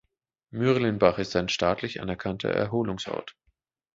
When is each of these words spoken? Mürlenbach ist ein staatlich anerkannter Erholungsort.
Mürlenbach 0.49 1.19
ist 1.19 1.35
ein 1.35 1.47
staatlich 1.47 2.01
anerkannter 2.01 2.49
Erholungsort. 2.49 3.35